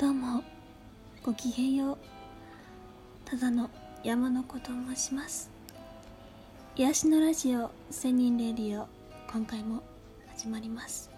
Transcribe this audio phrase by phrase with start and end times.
[0.00, 0.42] どうも
[1.22, 1.98] ごきげんよう。
[3.26, 3.68] ただの
[4.02, 5.50] 山の子と申します。
[6.74, 8.88] 癒しのラジオ千人レディオ
[9.30, 9.82] 今回も
[10.34, 11.10] 始まります。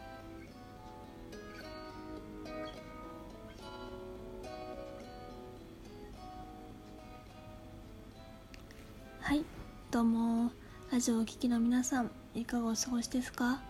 [9.21, 9.45] はい
[9.93, 10.51] どうも。
[10.91, 13.63] ラジオをお聴きの皆さんいかがお過ごしですか？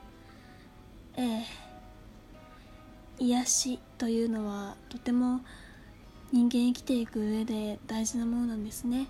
[1.19, 1.72] ええ。
[3.23, 5.43] 癒しというのはとても
[6.33, 9.07] 人間生きていく上で大事なものなんですね。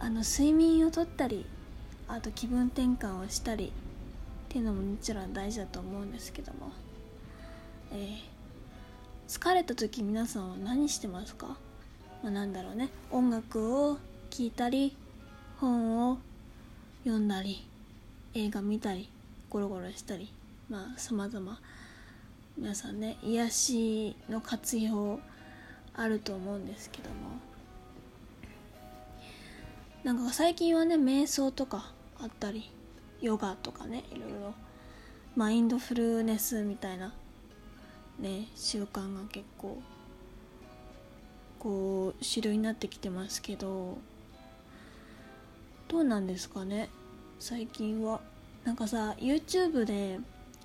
[0.00, 1.46] あの睡眠をとったり
[2.08, 3.70] あと気分転換をしたりっ
[4.48, 6.72] ていうのももちろん大事だと思うんですけども、
[7.92, 8.18] えー、
[9.28, 11.56] 疲れた時皆さんは何してますか、
[12.24, 12.88] まあ、なんだろうね。
[13.12, 13.98] 音楽を
[14.30, 14.96] 聴いたり
[15.60, 16.18] 本を
[17.04, 17.64] 読んだり
[18.34, 19.08] 映画見たり
[19.50, 20.32] ゴロゴロしたり
[20.68, 21.60] まあ様々。
[22.60, 25.20] 皆さんね癒しの活用
[25.94, 27.14] あると思うんですけども。
[30.02, 32.68] なんか最近はね瞑想とかあったり
[33.20, 34.54] ヨガとかねいろいろ。
[35.36, 37.14] マインドフルネスみたいな
[38.18, 39.80] ね習慣が結構
[41.60, 43.98] こう主流になってきてますけど。
[45.86, 46.90] どうなんですかね
[47.38, 48.20] 最近は。
[48.64, 50.18] なんかさ YouTube で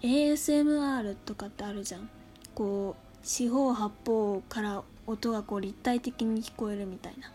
[0.03, 2.09] ASMR とかってあるじゃん。
[2.53, 7.31] こう四方八方から音がこう立体的に聞こえるみたいな。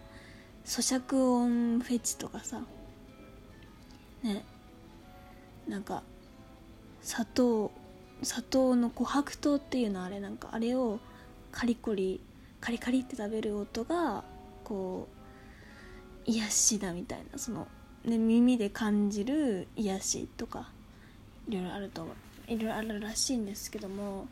[0.66, 2.60] 咀嚼音フェチとかさ。
[4.22, 4.44] ね。
[5.66, 6.02] なんか
[7.00, 7.70] 砂糖
[8.22, 10.20] 砂糖の琥珀糖っていうのあれ。
[10.20, 11.00] なんかあれを
[11.50, 12.20] カリコリ
[12.60, 14.24] カリカリって食べる音が
[14.64, 15.08] こ
[16.26, 17.38] う癒しだみたいな。
[17.38, 17.66] その、
[18.04, 20.70] ね、耳で感じる癒しとか
[21.48, 22.27] いろいろあると思う。
[22.48, 24.26] いろいろあるらしいんですけども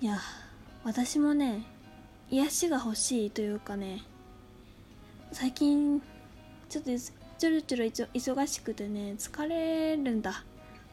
[0.00, 0.18] いや
[0.84, 1.64] 私もね
[2.30, 4.02] 癒しが欲しいというかね
[5.32, 6.00] 最近
[6.68, 6.90] ちょっと
[7.38, 10.44] ちょろちょろ忙しくてね疲れるんだ。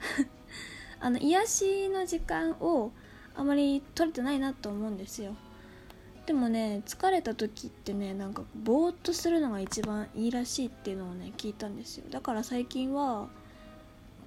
[0.99, 2.91] あの癒しの時間を
[3.35, 5.35] あまり取れてないなと思うんですよ。
[6.25, 12.05] でもね疲れた時ってねなんかぼーっとするのが一番いいらしいっていうのをね聞いたんですよ。
[12.09, 13.29] だから最近は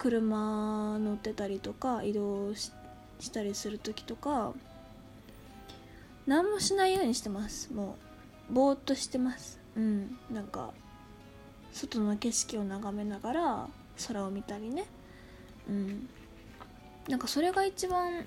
[0.05, 2.71] 車乗ってたりとか移動し
[3.33, 4.53] たりする時とか
[6.27, 7.73] 何もしないようにしてます。
[7.73, 7.97] も
[8.51, 9.59] うぼーっとしてます。
[9.75, 10.19] うん。
[10.31, 10.75] なんか
[11.73, 13.69] 外の景色を眺めながら
[14.07, 14.85] 空を見たりね。
[15.71, 16.07] うん。
[17.09, 18.27] なんかそれが一番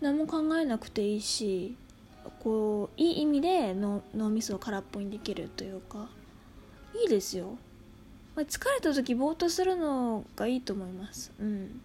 [0.00, 1.76] 何も考えなくていいし
[2.44, 6.06] こういい意味での脳みそを空っぽにできるというか
[6.94, 7.58] いいですよ。
[8.34, 11.32] まあ、疲れた時ぼーっとするのがいいと思います。
[11.38, 11.80] うん。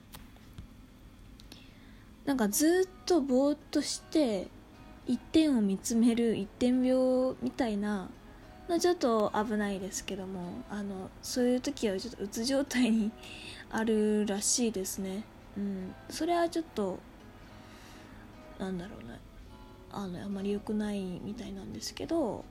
[2.25, 4.47] なんかずっとぼーっとして
[5.05, 8.09] 一点を見つめる一点病みたいな
[8.67, 13.11] のちょっと危ないですけどもあのそういう時はちょっとうつ状態に
[13.71, 15.23] あるらしいですね。
[15.57, 15.95] うん。
[16.09, 16.99] それはちょっと
[18.59, 19.19] なんだろうね
[19.91, 22.43] あのあまり良くないみたいなんですけど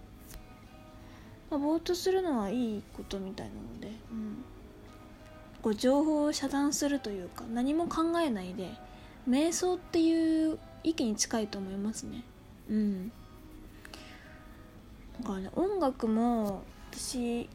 [1.51, 4.45] まあ、ぼーっとするのはいいことみたいなので、うん、
[5.63, 8.71] こう情報を遮断するというか何も考えないで
[9.29, 12.23] 瞑想っていう域に近いと思いますね。
[12.71, 13.13] うん。
[15.21, 16.63] だからね音楽も
[16.93, 17.49] 私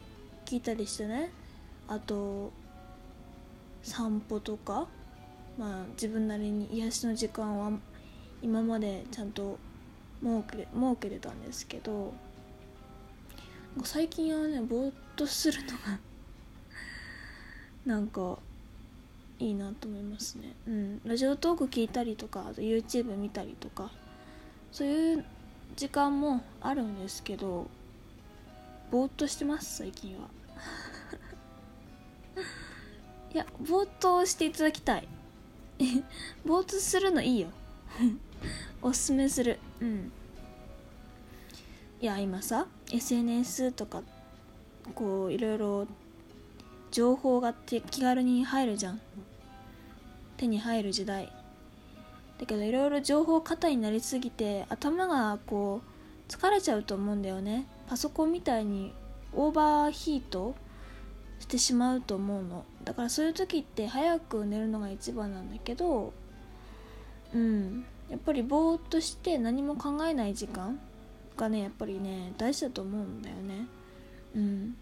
[0.45, 1.31] 聞いたりしてね
[1.87, 2.51] あと
[3.83, 4.87] 散歩とか
[5.57, 7.71] まあ自分なりに癒しの時間は
[8.41, 9.59] 今までちゃんと
[10.23, 12.13] 設け設けてたんですけど
[13.83, 15.99] 最近はねぼーっとするのが
[17.85, 18.37] なんか
[19.39, 20.53] いいなと思いますね。
[20.67, 21.01] うん。
[21.03, 23.91] ラジオトーク聞いたりとかあと YouTube 見たりとか
[24.71, 25.25] そういう
[25.75, 27.67] 時間もあるんですけど
[28.91, 30.27] ぼーっとしてます最近は。
[33.33, 35.07] いやぼーっとしていただきたい。
[36.45, 37.47] ぼーっとするのいいよ。
[38.83, 39.57] おすすめする。
[39.79, 40.11] うん。
[42.01, 44.01] いや今さ SNS とか
[44.95, 45.87] こういろいろ
[46.91, 49.01] 情報が気軽に入るじゃん。
[50.37, 51.31] 手に入る時代。
[52.39, 57.65] だけどいろいろ情報過多になりすぎて頭がこう疲れちゃうと思うんだよね。
[57.87, 58.93] パソコンみたいに
[59.33, 60.55] オーバーヒート
[61.39, 62.65] してしまうと思うの。
[62.83, 66.13] だからそういう時って早く寝るのが一番なんだけど
[67.33, 67.85] うん。
[68.09, 70.77] やっぱりぼーっとして何も考えない時間。
[71.41, 73.65] がねやっぱりね大事だと思うんだよね。
[74.35, 74.75] うん。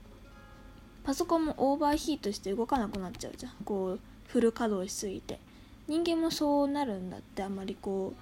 [1.04, 3.54] パソコンもオーバーヒートして動かなくなっちゃうじゃん。
[3.64, 5.40] こうフル稼働しすぎて。
[5.88, 8.14] 人間もそうなるんだってあんまりこ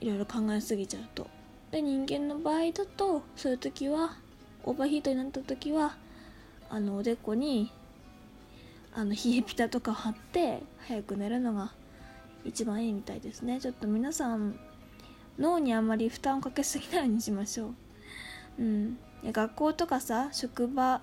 [0.00, 1.28] ういろいろ考えすぎちゃうと。
[1.70, 4.16] で人間の場合だとそういう時は
[4.64, 5.96] オーバーヒートになった時は
[6.70, 7.70] あのおでこに
[8.92, 11.72] あの冷えピタとか貼って早く寝るのが
[12.44, 13.60] 一番いいみたいですね。
[13.60, 14.58] ちょっと皆さん
[15.38, 17.74] 脳にあまり負担をかけすぎないようにしましょう。
[18.58, 18.98] うん。
[19.24, 21.00] 学校とかさ職場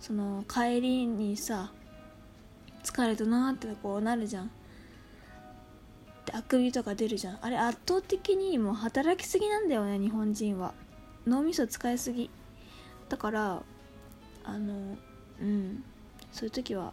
[0.00, 1.70] その帰りにさ
[2.82, 4.50] 疲れたなってこうなるじゃん。
[6.26, 7.38] であくびとか出るじゃん。
[7.40, 10.74] あれ圧倒的にもう働きすぎなんだよね日本人は。
[11.26, 12.30] 脳みそ使いすぎ。
[13.08, 13.62] だから
[14.44, 14.96] あの
[15.40, 15.84] うん。
[16.32, 16.92] そういう時は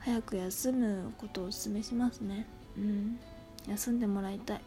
[0.00, 2.46] 早く休むことをお勧めしますね。
[2.76, 3.18] うん。
[3.66, 4.60] 休んでもらいたい。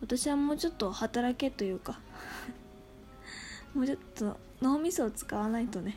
[0.00, 1.98] 私はもうちょっと働けというか
[3.74, 5.96] もうちょっと脳みそを使わないとね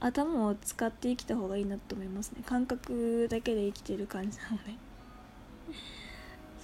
[0.00, 2.42] 頭を使って生きた方がいいなと思いますね。
[2.46, 4.62] 感覚だけで生きてる感じなので。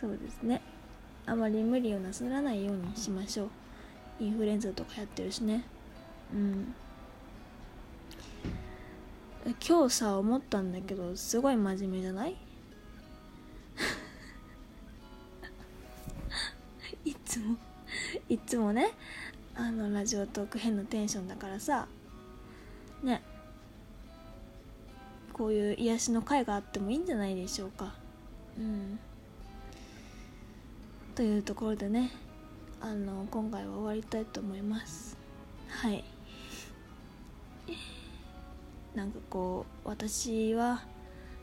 [0.00, 0.62] そうですね。
[1.26, 3.48] あまり無理をなさらないようにしましょう。
[4.20, 5.64] インフルエンザとかやってるしね。
[6.32, 6.74] うん。
[9.68, 12.36] 今日さ思ったんだけどすごい真面目じゃない？
[17.36, 17.56] つも
[18.28, 18.88] いつもね
[19.54, 21.86] あのラジオトーク変なテンションだからさ
[23.02, 23.22] ね
[25.32, 27.92] こういう癒しの会があってもいいんじゃないでしょうか。
[28.58, 28.98] うん。
[31.14, 32.10] というところでね
[32.80, 35.18] あの今回は終わりたいと思います。
[35.68, 36.02] はい。
[38.94, 40.84] なんかこう私は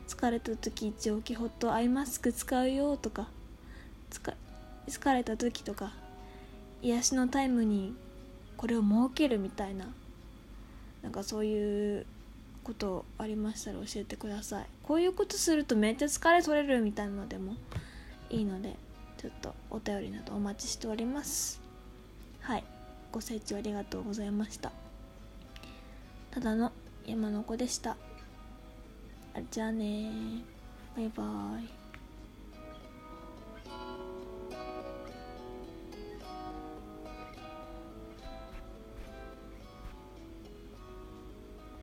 [0.08, 3.28] 疲れた時一応キホットアイマスク使うよとか
[4.88, 5.92] 疲れた時とか
[6.82, 7.94] 癒しのタイムに
[8.56, 9.86] これを設けるみたいな
[11.02, 12.06] なんかそういう
[12.62, 14.66] ことありましたら教えてください。
[14.82, 17.54] こういうことするとめっちゃ疲れ取れるみたいなのでも
[18.30, 18.76] いいので
[19.18, 21.60] ちょっとお便りなどお待ちしております。
[22.40, 22.64] はい。
[23.12, 24.72] ご清聴ありがとうございました。
[26.30, 26.72] ただの
[27.06, 27.96] 山の子でした。
[29.50, 30.10] じゃあね
[30.96, 31.83] バイバーイ。